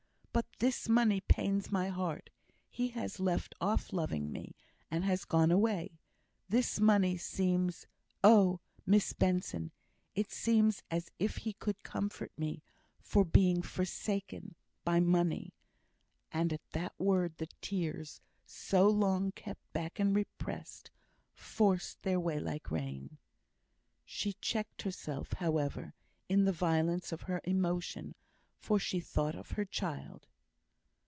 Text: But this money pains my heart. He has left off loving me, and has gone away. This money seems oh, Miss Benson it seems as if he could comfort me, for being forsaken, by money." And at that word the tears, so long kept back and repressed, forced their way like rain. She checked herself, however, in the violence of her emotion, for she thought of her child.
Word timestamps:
But 0.33 0.45
this 0.59 0.87
money 0.87 1.19
pains 1.19 1.73
my 1.73 1.89
heart. 1.89 2.29
He 2.69 2.89
has 2.89 3.19
left 3.19 3.53
off 3.59 3.91
loving 3.91 4.31
me, 4.31 4.55
and 4.89 5.03
has 5.03 5.25
gone 5.25 5.51
away. 5.51 5.99
This 6.47 6.79
money 6.79 7.17
seems 7.17 7.85
oh, 8.23 8.61
Miss 8.85 9.11
Benson 9.11 9.71
it 10.15 10.31
seems 10.31 10.83
as 10.89 11.11
if 11.19 11.37
he 11.37 11.51
could 11.51 11.83
comfort 11.83 12.31
me, 12.37 12.63
for 13.01 13.25
being 13.25 13.61
forsaken, 13.61 14.55
by 14.85 15.01
money." 15.01 15.51
And 16.31 16.53
at 16.53 16.71
that 16.71 16.97
word 16.97 17.33
the 17.37 17.49
tears, 17.59 18.21
so 18.45 18.87
long 18.87 19.33
kept 19.33 19.73
back 19.73 19.99
and 19.99 20.15
repressed, 20.15 20.91
forced 21.33 22.03
their 22.03 22.21
way 22.21 22.39
like 22.39 22.71
rain. 22.71 23.17
She 24.05 24.33
checked 24.39 24.83
herself, 24.83 25.33
however, 25.33 25.93
in 26.29 26.45
the 26.45 26.53
violence 26.53 27.11
of 27.11 27.23
her 27.23 27.41
emotion, 27.43 28.15
for 28.55 28.77
she 28.77 28.99
thought 28.99 29.33
of 29.33 29.51
her 29.51 29.65
child. 29.65 30.27